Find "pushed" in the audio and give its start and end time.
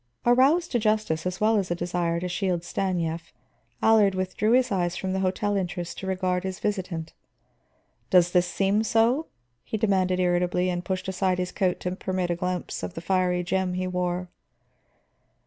10.83-11.07